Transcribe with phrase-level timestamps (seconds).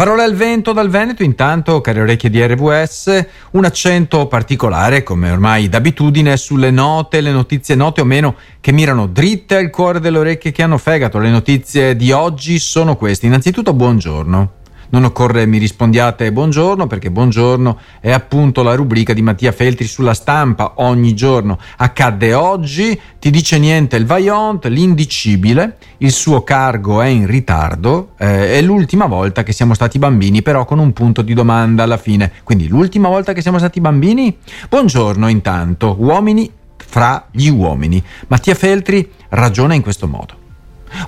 [0.00, 5.68] Parole al vento dal Veneto, intanto, cari orecchie di RVS, un accento particolare, come ormai
[5.68, 10.52] d'abitudine, sulle note, le notizie note o meno che mirano dritte al cuore delle orecchie
[10.52, 11.18] che hanno fegato.
[11.18, 13.26] Le notizie di oggi sono queste.
[13.26, 14.59] Innanzitutto, buongiorno.
[14.90, 20.14] Non occorre mi rispondiate buongiorno perché buongiorno è appunto la rubrica di Mattia Feltri sulla
[20.14, 21.58] stampa ogni giorno.
[21.76, 28.58] Accadde oggi, ti dice niente il Vaillant, l'indicibile, il suo cargo è in ritardo, eh,
[28.58, 32.32] è l'ultima volta che siamo stati bambini però con un punto di domanda alla fine.
[32.42, 34.36] Quindi l'ultima volta che siamo stati bambini?
[34.68, 38.02] Buongiorno intanto, uomini fra gli uomini.
[38.26, 40.39] Mattia Feltri ragiona in questo modo.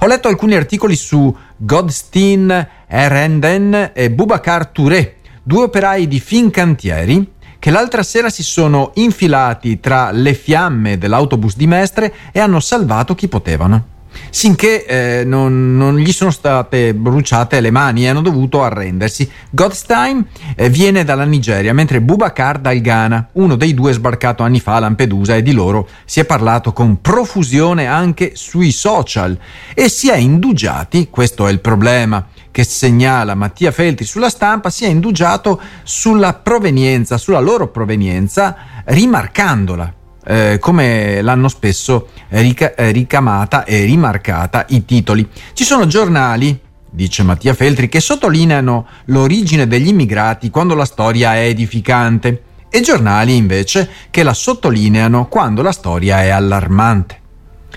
[0.01, 7.71] Ho letto alcuni articoli su Godstein Erenden e Boubacar Touré, due operai di Fincantieri che
[7.71, 13.29] l'altra sera si sono infilati tra le fiamme dell'autobus di Mestre e hanno salvato chi
[13.29, 13.87] potevano
[14.31, 19.31] sinché eh, non, non, gli sono state bruciate le mani e hanno dovuto arrendersi.
[19.51, 20.27] Godstein
[20.57, 23.29] eh, viene dalla Nigeria, mentre Bubakar dal Ghana.
[23.33, 27.01] Uno dei due sbarcato anni fa a Lampedusa e di loro si è parlato con
[27.01, 29.39] profusione anche sui social
[29.75, 34.85] e si è indugiati, questo è il problema che segnala Mattia Feltri sulla stampa, si
[34.85, 43.65] è indugiato sulla provenienza, sulla loro provenienza, rimarcandola eh, come l'hanno spesso rica- eh, ricamata
[43.65, 45.29] e rimarcata i titoli.
[45.53, 46.59] Ci sono giornali,
[46.91, 53.37] dice Mattia Feltri, che sottolineano l'origine degli immigrati quando la storia è edificante e giornali
[53.37, 57.21] invece che la sottolineano quando la storia è allarmante.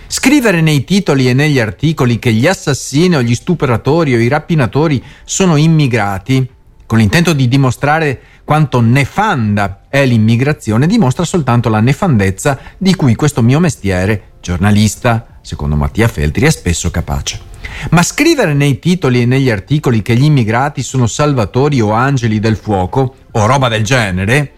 [0.07, 5.03] Scrivere nei titoli e negli articoli che gli assassini o gli stupratori o i rapinatori
[5.23, 6.47] sono immigrati,
[6.85, 13.41] con l'intento di dimostrare quanto nefanda è l'immigrazione dimostra soltanto la nefandezza di cui questo
[13.41, 17.53] mio mestiere, giornalista, secondo Mattia Feltri, è spesso capace.
[17.89, 22.55] Ma scrivere nei titoli e negli articoli che gli immigrati sono salvatori o angeli del
[22.55, 24.51] fuoco, o roba del genere,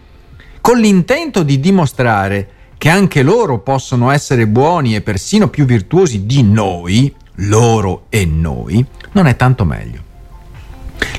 [0.60, 6.42] con l'intento di dimostrare che anche loro possono essere buoni e persino più virtuosi di
[6.42, 10.02] noi, loro e noi, non è tanto meglio.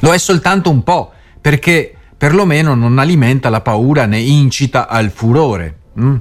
[0.02, 5.78] Lo è soltanto un po', perché perlomeno non alimenta la paura né incita al furore.
[5.97, 6.16] Mm?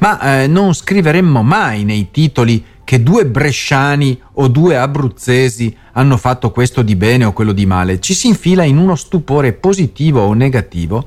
[0.00, 6.50] Ma eh, non scriveremmo mai nei titoli che due bresciani o due abruzzesi hanno fatto
[6.50, 8.00] questo di bene o quello di male.
[8.00, 11.06] Ci si infila in uno stupore positivo o negativo,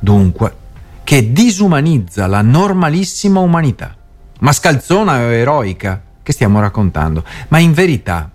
[0.00, 0.56] dunque,
[1.04, 3.96] che disumanizza la normalissima umanità.
[4.40, 8.32] Mascalzona o eroica che stiamo raccontando, ma in verità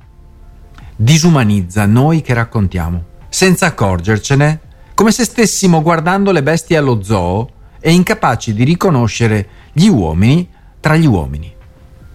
[0.95, 4.59] disumanizza noi che raccontiamo, senza accorgercene
[4.93, 7.49] come se stessimo guardando le bestie allo zoo
[7.79, 10.47] e incapaci di riconoscere gli uomini
[10.79, 11.51] tra gli uomini.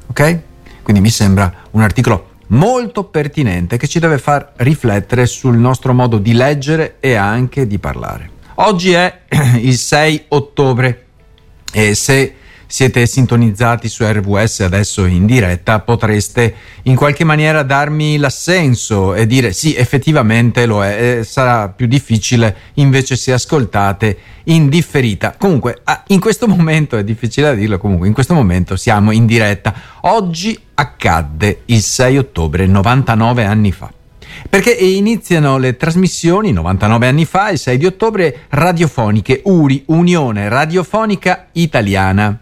[0.06, 0.38] Ok?
[0.82, 6.18] Quindi mi sembra un articolo molto pertinente che ci deve far riflettere sul nostro modo
[6.18, 8.30] di leggere e anche di parlare.
[8.54, 9.22] Oggi è
[9.60, 11.06] il 6 ottobre
[11.72, 12.34] e se
[12.70, 19.54] siete sintonizzati su RWS adesso in diretta, potreste in qualche maniera darmi l'assenso e dire
[19.54, 25.34] sì, effettivamente lo è, sarà più difficile invece se ascoltate in differita.
[25.38, 29.74] Comunque, in questo momento è difficile da dirlo, comunque in questo momento siamo in diretta.
[30.02, 33.90] Oggi accadde il 6 ottobre, 99 anni fa
[34.48, 41.48] perché iniziano le trasmissioni 99 anni fa, il 6 di ottobre, radiofoniche URI, Unione Radiofonica
[41.52, 42.38] Italiana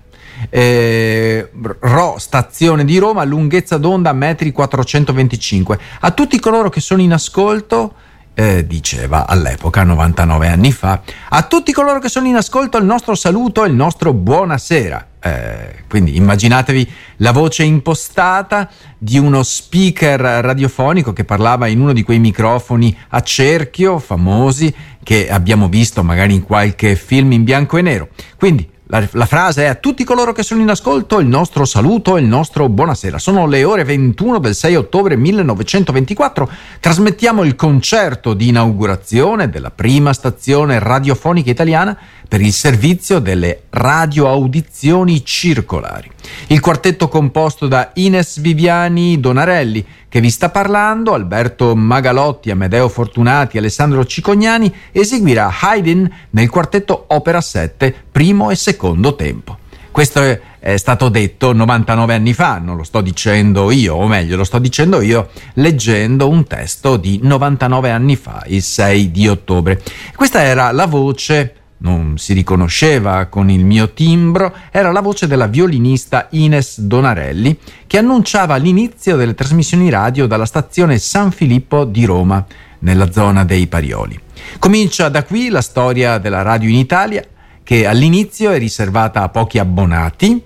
[0.51, 5.79] eh, RO stazione di Roma, lunghezza d'onda metri 425.
[6.01, 7.95] A tutti coloro che sono in ascolto,
[8.39, 13.15] eh, diceva all'epoca, 99 anni fa, a tutti coloro che sono in ascolto il nostro
[13.15, 15.07] saluto e il nostro buonasera.
[15.19, 22.03] Eh, quindi immaginatevi la voce impostata di uno speaker radiofonico che parlava in uno di
[22.03, 27.83] quei microfoni a cerchio famosi che abbiamo visto magari in qualche film in bianco e
[27.83, 28.09] nero.
[28.37, 32.17] Quindi la, la, frase è a tutti coloro che sono in ascolto il nostro saluto
[32.17, 33.19] e il nostro buonasera.
[33.19, 36.49] Sono le ore 21 del 6 ottobre 1924.
[36.79, 45.25] Trasmettiamo il concerto di inaugurazione della prima stazione radiofonica italiana per il servizio delle radioaudizioni
[45.25, 46.09] circolari.
[46.49, 53.59] Il quartetto composto da Ines Viviani Donarelli, che vi sta parlando, Alberto Magalotti, Amedeo Fortunati,
[53.59, 59.59] Alessandro Cicognani, eseguirà Haydn nel quartetto Opera 7, primo e secondo tempo.
[59.91, 60.21] Questo
[60.59, 64.59] è, stato detto 99 anni fa, non lo sto dicendo io, o meglio, lo sto
[64.59, 69.81] dicendo io leggendo un testo di 99 anni fa, il 6 di ottobre.
[70.15, 75.47] Questa era la voce non si riconosceva con il mio timbro, era la voce della
[75.47, 82.45] violinista Ines Donarelli che annunciava l'inizio delle trasmissioni radio dalla stazione San Filippo di Roma.
[82.81, 84.19] nella zona dei Parioli.
[84.59, 87.25] Comincia da qui la storia della radio in Italia,
[87.63, 90.43] che all'inizio è riservata a pochi abbonati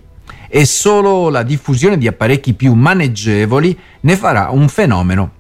[0.49, 5.33] e solo la diffusione di apparecchi più maneggevoli ne farà un fenomeno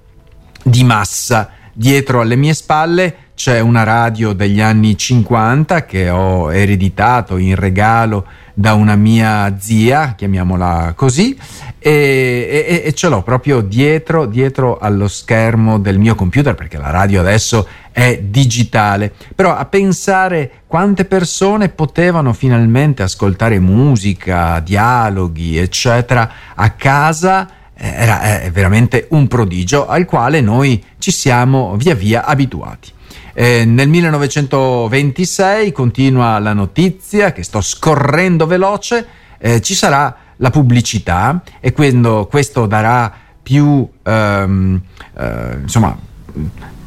[0.62, 1.50] di massa.
[1.72, 8.26] Dietro alle mie spalle c'è una radio degli anni 50 che ho ereditato in regalo
[8.52, 11.34] da una mia zia, chiamiamola così,
[11.78, 16.90] e, e, e ce l'ho proprio dietro, dietro allo schermo del mio computer perché la
[16.90, 19.10] radio adesso è digitale.
[19.34, 29.06] Però a pensare quante persone potevano finalmente ascoltare musica, dialoghi, eccetera, a casa era veramente
[29.12, 32.98] un prodigio al quale noi ci siamo via via abituati.
[33.32, 39.06] Eh, nel 1926 continua la notizia che sto scorrendo veloce,
[39.38, 43.12] eh, ci sarà la pubblicità e quando questo darà
[43.42, 44.80] più, ehm,
[45.18, 45.96] eh, insomma,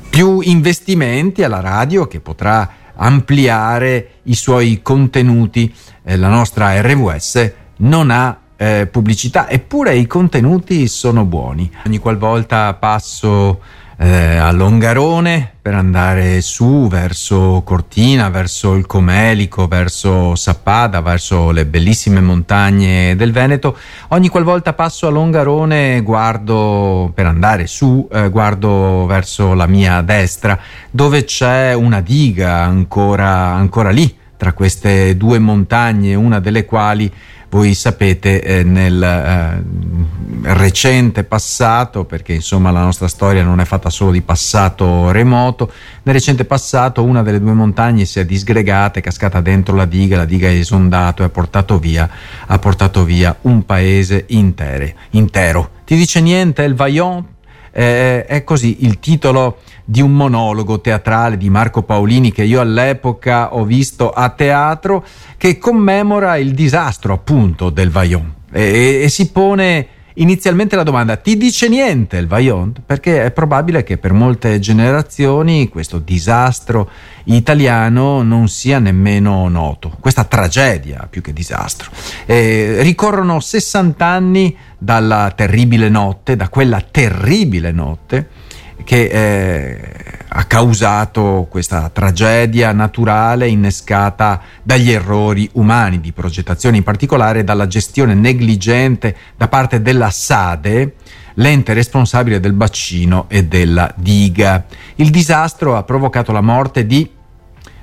[0.09, 5.73] più investimenti alla radio che potrà ampliare i suoi contenuti.
[6.03, 11.69] Eh, la nostra RVS non ha eh, pubblicità, eppure i contenuti sono buoni.
[11.85, 13.61] Ogni qualvolta passo
[14.03, 21.65] eh, a Longarone per andare su verso Cortina, verso il Comelico, verso Sappada, verso le
[21.65, 23.77] bellissime montagne del Veneto.
[24.09, 30.59] Ogni qualvolta passo a Longarone guardo per andare su, eh, guardo verso la mia destra
[30.91, 37.09] dove c'è una diga ancora, ancora lì tra queste due montagne, una delle quali
[37.53, 43.91] voi sapete eh, nel eh, recente passato, perché insomma la nostra storia non è fatta
[43.91, 45.71] solo di passato remoto,
[46.01, 50.17] nel recente passato una delle due montagne si è disgregata, è cascata dentro la diga,
[50.17, 52.09] la diga è esondato e ha portato via,
[52.47, 55.69] ha portato via un paese intere, intero.
[55.85, 57.23] Ti dice niente il Vaillant?
[57.71, 59.59] Eh, è così il titolo
[59.93, 65.05] di un monologo teatrale di Marco Paolini che io all'epoca ho visto a teatro
[65.37, 71.37] che commemora il disastro appunto del Vaillant e, e si pone inizialmente la domanda ti
[71.37, 72.81] dice niente il Vaillant?
[72.83, 76.89] Perché è probabile che per molte generazioni questo disastro
[77.25, 81.91] italiano non sia nemmeno noto, questa tragedia più che disastro.
[82.25, 88.41] Eh, ricorrono 60 anni dalla terribile notte, da quella terribile notte
[88.83, 97.43] che eh, ha causato questa tragedia naturale innescata dagli errori umani di progettazione, in particolare
[97.43, 100.95] dalla gestione negligente da parte della SADE,
[101.35, 104.65] l'ente responsabile del bacino e della diga.
[104.95, 107.09] Il disastro ha provocato la morte di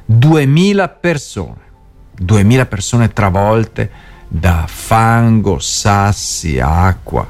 [0.05, 1.61] 2000 persone,
[2.17, 3.91] 2000 persone travolte
[4.27, 7.29] da fango, sassi, acqua,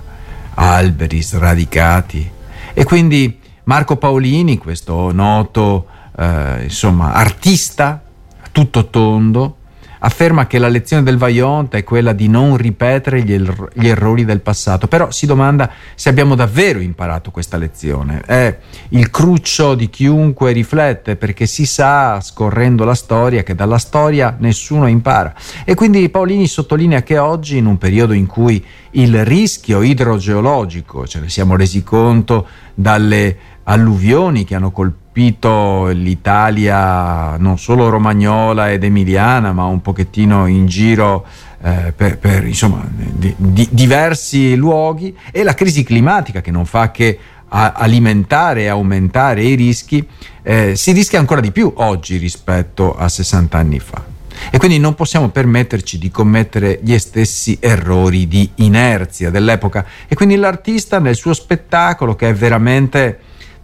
[0.54, 2.30] alberi sradicati
[2.72, 3.39] e quindi
[3.70, 5.86] Marco Paolini, questo noto
[6.18, 8.02] eh, insomma, artista
[8.50, 9.58] tutto tondo,
[10.00, 14.24] afferma che la lezione del Vaillant è quella di non ripetere gli, er- gli, errori
[14.24, 18.22] del passato, però si domanda se abbiamo davvero imparato questa lezione.
[18.26, 18.58] È
[18.88, 24.88] il cruccio di chiunque riflette, perché si sa, scorrendo la storia, che dalla storia nessuno
[24.88, 25.32] impara.
[25.64, 31.20] E quindi Paolini sottolinea che oggi, in un periodo in cui il rischio idrogeologico, ce
[31.20, 39.52] ne siamo resi conto dalle alluvioni che hanno colpito l'Italia non solo romagnola ed emiliana,
[39.52, 41.26] ma un pochettino in giro
[41.62, 46.90] eh, per, per insomma, di, di diversi luoghi, e la crisi climatica che non fa
[46.90, 47.18] che
[47.52, 50.06] alimentare e aumentare i rischi,
[50.42, 54.04] eh, si rischia ancora di più oggi rispetto a 60 anni fa.
[54.50, 59.84] E quindi non possiamo permetterci di commettere gli stessi errori di inerzia dell'epoca.
[60.08, 63.18] E quindi l'artista nel suo spettacolo, che è veramente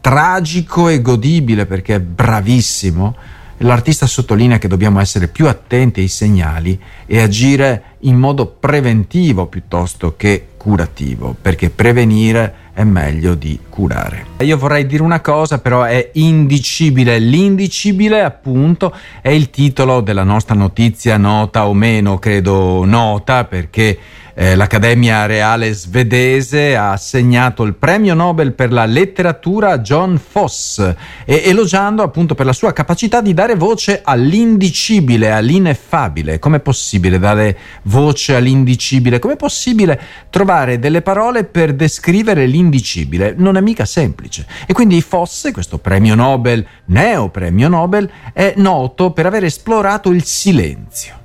[0.07, 3.17] tragico e godibile perché è bravissimo,
[3.59, 10.15] l'artista sottolinea che dobbiamo essere più attenti ai segnali e agire in modo preventivo piuttosto
[10.17, 14.27] che curativo, perché prevenire è meglio di curare.
[14.43, 17.19] Io vorrei dire una cosa, però è indicibile.
[17.19, 23.99] L'indicibile, appunto, è il titolo della nostra notizia, nota o meno, credo nota, perché
[24.39, 30.95] eh, l'Accademia Reale svedese ha assegnato il premio Nobel per la letteratura a John Foss,
[31.25, 36.39] e, elogiando appunto per la sua capacità di dare voce all'indicibile, all'ineffabile.
[36.39, 39.19] Com'è possibile dare voce all'indicibile?
[39.19, 43.35] Com'è possibile trovare delle parole per descrivere l'indicibile?
[43.35, 44.47] Non è mica semplice.
[44.67, 50.25] E quindi Foss, questo premio Nobel, neo premio Nobel, è noto per aver esplorato il
[50.25, 51.25] silenzio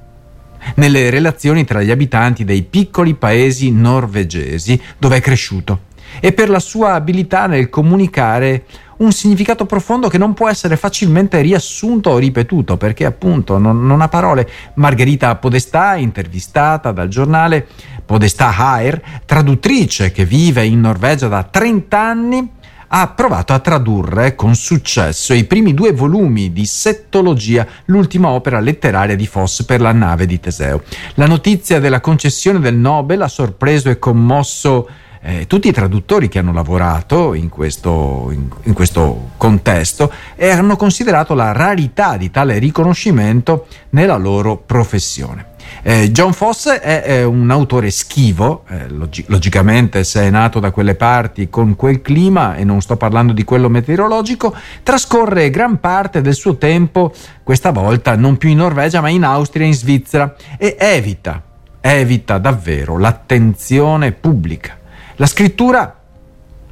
[0.76, 5.90] nelle relazioni tra gli abitanti dei piccoli paesi norvegesi dove è cresciuto.
[6.20, 8.66] e per la sua abilità nel comunicare
[8.98, 14.02] un significato profondo che non può essere facilmente riassunto o ripetuto perché appunto non, non
[14.02, 14.48] ha parole.
[14.76, 17.68] Margherita Podestà, intervistata dal giornale
[18.06, 22.52] Podestà Hair, traduttrice che vive in Norvegia da 30 anni,
[22.94, 29.16] ha provato a tradurre con successo i primi due volumi di Settologia, l'ultima opera letteraria
[29.16, 30.84] di Foss per la nave di Teseo.
[31.14, 34.90] La notizia della concessione del Nobel ha sorpreso e commosso
[35.22, 40.76] eh, tutti i traduttori che hanno lavorato in questo, in, in questo contesto e hanno
[40.76, 45.51] considerato la rarità di tale riconoscimento nella loro professione.
[45.84, 50.72] Eh, John Foss è, è, un autore schivo, eh, log- logicamente se è nato da
[50.72, 56.22] quelle parti con quel clima, e non sto parlando di quello meteorologico, trascorre gran parte
[56.22, 57.14] del suo tempo,
[57.44, 61.42] questa volta non più in Norvegia ma in Austria e in Svizzera, e evita,
[61.82, 64.78] evita davvero l'attenzione pubblica.
[65.16, 66.00] La scrittura,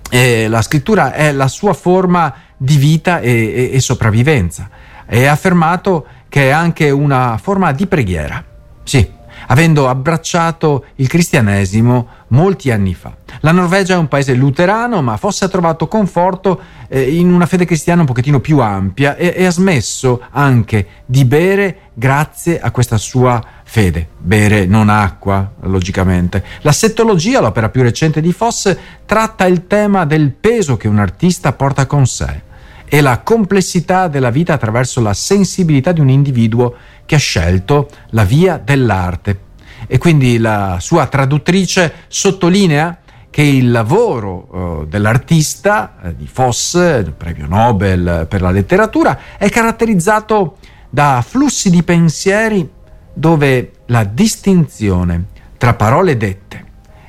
[0.09, 4.69] eh, la scrittura è la sua forma di vita e, e, e sopravvivenza.
[5.05, 8.43] È affermato che è anche una forma di preghiera.
[8.89, 9.07] Sì,
[9.49, 13.15] avendo abbracciato il cristianesimo molti anni fa.
[13.41, 17.65] La Norvegia è un paese luterano, ma fosse ha trovato conforto eh, in una fede
[17.65, 22.97] cristiana un pochettino più ampia e, e, ha smesso anche di bere grazie a questa
[22.97, 24.07] sua fede.
[24.17, 26.43] Bere non acqua, logicamente.
[26.61, 31.53] La settologia, l'opera più recente di Foss, tratta il tema del peso che un artista
[31.53, 32.47] porta con sé
[32.89, 38.23] e la complessità della vita attraverso la sensibilità di un individuo che ha scelto la
[38.23, 39.47] via dell'arte.
[39.85, 42.97] E quindi la sua traduttrice sottolinea
[43.29, 44.47] che il lavoro
[44.81, 50.57] uh, dell'artista uh, di Foss, premio Nobel per la letteratura, è caratterizzato
[50.89, 52.67] da flussi di pensieri
[53.13, 55.25] dove la distinzione
[55.57, 56.65] tra parole dette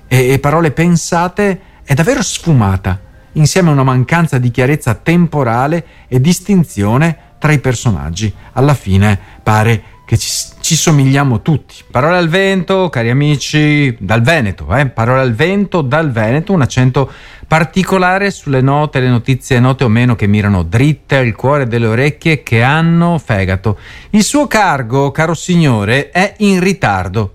[0.07, 7.17] e parole pensate è davvero sfumata insieme a una mancanza di chiarezza temporale e distinzione
[7.39, 8.33] tra i personaggi.
[8.53, 10.29] Alla fine pare che ci,
[10.61, 11.77] ci, somigliamo tutti.
[11.89, 14.87] Parole al vento, cari amici, dal Veneto, eh?
[14.89, 17.11] parole al vento dal Veneto, un accento
[17.47, 22.43] particolare sulle note, le notizie note o meno che mirano dritte al cuore delle orecchie
[22.43, 23.79] che hanno fegato.
[24.11, 27.35] Il suo cargo, caro signore, è in ritardo.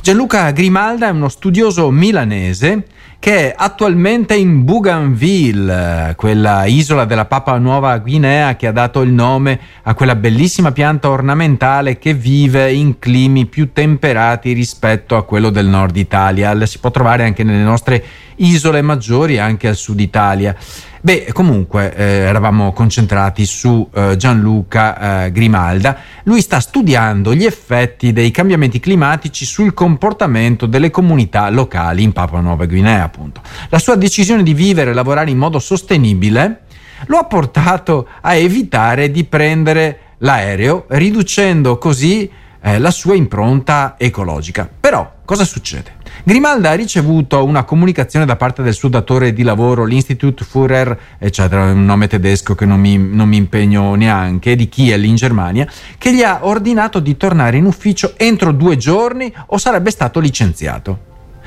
[0.00, 2.86] Gianluca Grimalda è uno studioso milanese
[3.20, 9.10] che è attualmente in Bougainville, quella isola della Papua Nuova Guinea che ha dato il
[9.10, 15.50] nome a quella bellissima pianta ornamentale che vive in climi più temperati rispetto a quello
[15.50, 16.54] del nord Italia.
[16.54, 18.04] La si può trovare anche nelle nostre
[18.38, 20.54] isole maggiori, anche al sud Italia.
[21.00, 25.98] Beh, comunque eh, eravamo concentrati su eh, Gianluca eh, Grimalda.
[26.24, 32.40] Lui sta studiando gli effetti dei cambiamenti climatici sul comportamento delle comunità locali in Papua
[32.40, 33.40] Nuova Guinea, appunto.
[33.68, 36.62] La sua decisione di vivere e lavorare in modo sostenibile
[37.06, 42.28] lo ha portato a evitare di prendere l'aereo, riducendo così
[42.60, 44.68] eh, la sua impronta ecologica.
[44.80, 45.97] Però cosa succede?
[46.24, 51.70] Grimalda ha ricevuto una comunicazione da parte del suo datore di lavoro, l'Institut Führer, eccetera,
[51.70, 56.14] un nome tedesco che non mi, non mi impegno neanche, di Kiel in Germania, che
[56.14, 61.06] gli ha ordinato di tornare in ufficio entro due giorni o sarebbe stato licenziato.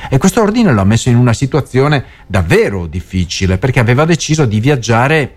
[0.09, 4.59] E questo ordine lo ha messo in una situazione davvero difficile perché aveva deciso di
[4.59, 5.35] viaggiare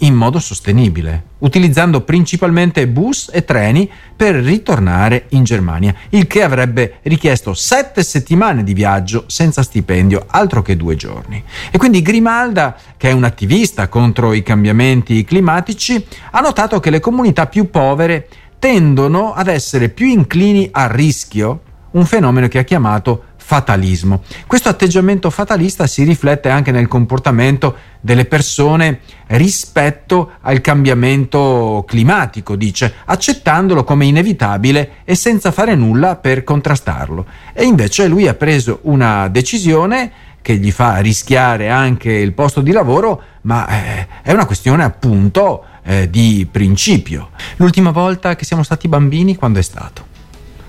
[0.00, 6.98] in modo sostenibile, utilizzando principalmente bus e treni per ritornare in Germania, il che avrebbe
[7.02, 11.42] richiesto sette settimane di viaggio senza stipendio, altro che due giorni.
[11.70, 17.00] E quindi Grimalda, che è un attivista contro i cambiamenti climatici, ha notato che le
[17.00, 21.62] comunità più povere tendono ad essere più inclini al rischio,
[21.92, 24.22] un fenomeno che ha chiamato fatalismo.
[24.46, 32.94] Questo atteggiamento fatalista si riflette anche nel comportamento delle persone rispetto al cambiamento climatico, dice,
[33.04, 37.26] accettandolo come inevitabile e senza fare nulla per contrastarlo.
[37.52, 42.72] E invece lui ha preso una decisione che gli fa rischiare anche il posto di
[42.72, 47.30] lavoro, ma eh, è una questione appunto eh, di principio.
[47.56, 50.10] L'ultima volta che siamo stati bambini, quando è stato?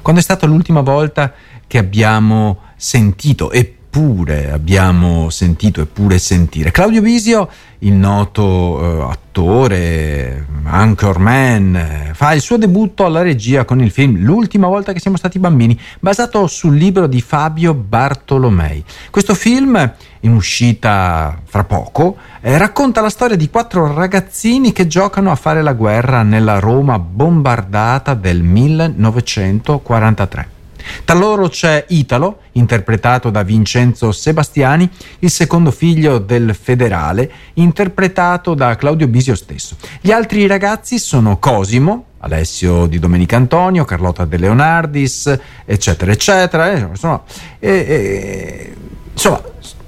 [0.04, 1.34] Quando è stata l'ultima volta
[1.68, 3.52] che abbiamo sentito
[3.94, 6.72] eppure abbiamo sentito eppure sentire.
[6.72, 7.48] Claudio Bisio,
[7.80, 14.18] il noto uh, attore, anchorman, eh, fa il suo debutto alla regia con il film
[14.18, 18.84] L'ultima volta che siamo stati bambini, basato sul libro di Fabio Bartolomei.
[19.12, 25.30] Questo film, in uscita fra poco, eh, racconta la storia di quattro ragazzini che giocano
[25.30, 30.53] a fare la guerra nella Roma bombardata del 1943.
[31.04, 38.76] Tra loro c'è Italo, interpretato da Vincenzo Sebastiani, il secondo figlio del federale, interpretato da
[38.76, 39.76] Claudio Bisio stesso.
[40.02, 46.72] Gli altri ragazzi sono Cosimo, Alessio di Domenica Antonio, Carlotta De Leonardis, eccetera, eccetera.
[46.72, 47.22] Eh, insomma,
[47.60, 48.76] eh, eh,
[49.12, 49.42] insomma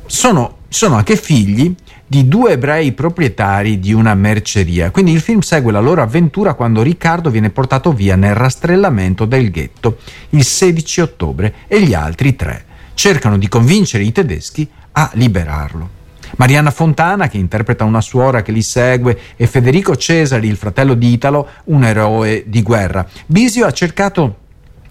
[0.06, 1.74] sono, sono anche figli
[2.08, 4.92] di due ebrei proprietari di una merceria.
[4.92, 9.50] Quindi il film segue la loro avventura quando Riccardo viene portato via nel rastrellamento del
[9.50, 9.98] ghetto
[10.30, 15.90] il 16 ottobre e gli altri tre cercano di convincere i tedeschi a liberarlo.
[16.38, 21.12] Marianna Fontana, che interpreta una suora che li segue, e Federico Cesari, il fratello di
[21.12, 23.08] Italo, un eroe di guerra.
[23.26, 24.38] Bisio ha cercato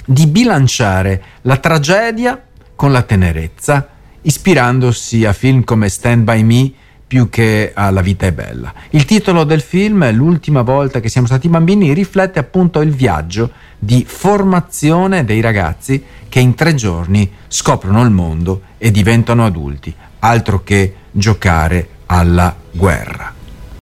[0.07, 2.41] di bilanciare la tragedia
[2.75, 3.89] con la tenerezza,
[4.23, 6.73] ispirandosi a film come Stand By Me
[7.15, 8.75] più che a La vita è bella.
[8.91, 14.05] Il titolo del film, L'ultima volta che siamo stati bambini, riflette appunto il viaggio di
[14.05, 20.95] formazione dei ragazzi che in tre giorni scoprono il mondo e diventano adulti, altro che
[21.13, 23.34] giocare alla guerra.